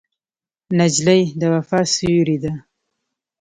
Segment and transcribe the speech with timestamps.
[0.77, 2.53] نجلۍ د وفا سیوری ده.